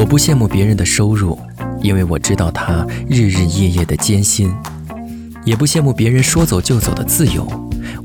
[0.00, 1.38] 我不羡慕别人的收入，
[1.82, 4.48] 因为我知道他日日夜夜的艰辛；
[5.44, 7.46] 也不羡慕别人说走就走的自由，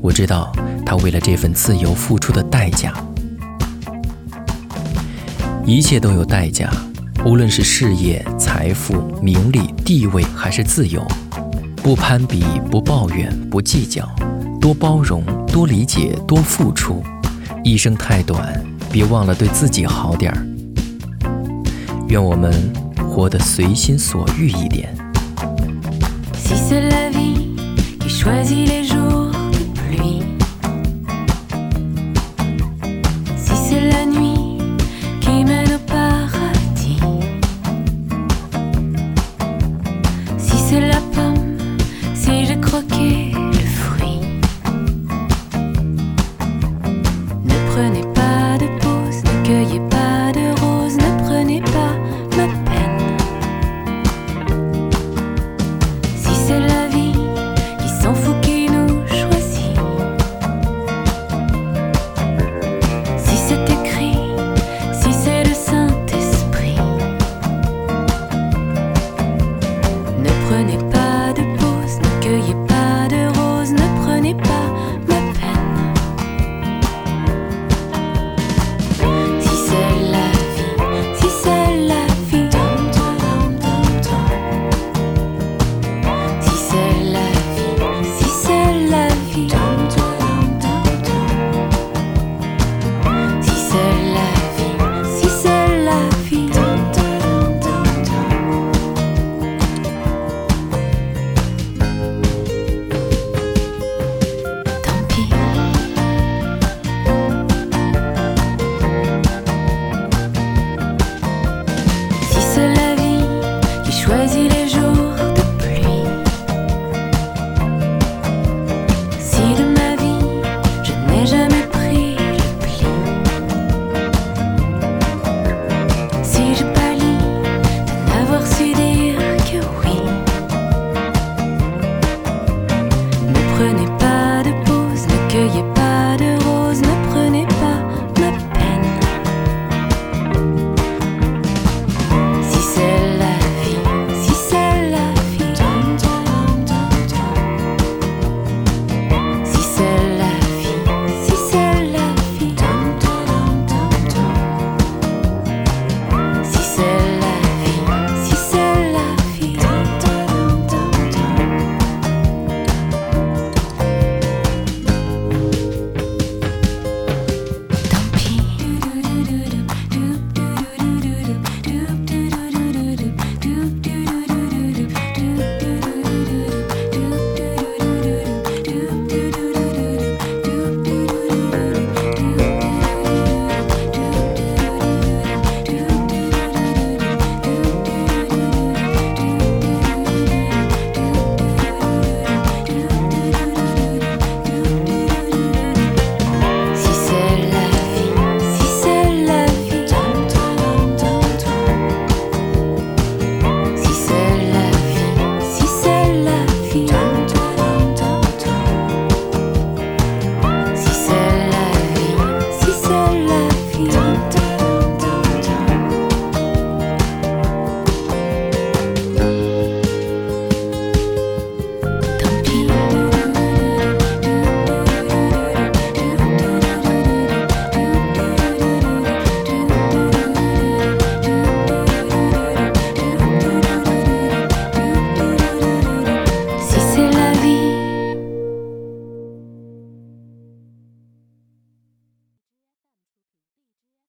[0.02, 0.52] 我知道
[0.84, 2.92] 他为了这份自由付出的代价。
[5.64, 6.70] 一切都有代价，
[7.24, 11.02] 无论是事业、财富、名利、地位，还是自由。
[11.76, 14.06] 不攀比，不抱怨，不计较，
[14.60, 17.02] 多包容，多理解，多付出。
[17.64, 20.46] 一生太短，别忘了对自己好点儿。
[22.08, 22.52] 愿我们
[23.08, 24.94] 活得随心所欲一点。
[26.34, 26.54] Si